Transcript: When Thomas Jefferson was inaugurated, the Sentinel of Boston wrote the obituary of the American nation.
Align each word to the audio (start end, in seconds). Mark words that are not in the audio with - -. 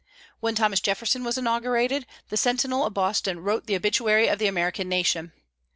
When 0.39 0.55
Thomas 0.55 0.79
Jefferson 0.79 1.23
was 1.23 1.37
inaugurated, 1.37 2.07
the 2.29 2.35
Sentinel 2.35 2.87
of 2.87 2.93
Boston 2.95 3.39
wrote 3.41 3.67
the 3.67 3.75
obituary 3.75 4.27
of 4.29 4.39
the 4.39 4.47
American 4.47 4.89
nation. 4.89 5.31